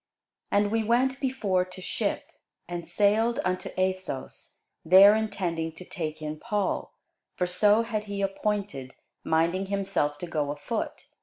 And 0.49 0.71
we 0.71 0.81
went 0.83 1.19
before 1.19 1.63
to 1.63 1.79
ship, 1.79 2.31
and 2.67 2.87
sailed 2.87 3.39
unto 3.45 3.69
Assos, 3.77 4.61
there 4.83 5.13
intending 5.15 5.73
to 5.73 5.85
take 5.85 6.23
in 6.23 6.39
Paul: 6.39 6.95
for 7.35 7.45
so 7.45 7.83
had 7.83 8.05
he 8.05 8.23
appointed, 8.23 8.95
minding 9.23 9.67
himself 9.67 10.17
to 10.17 10.25
go 10.25 10.49
afoot. 10.51 11.05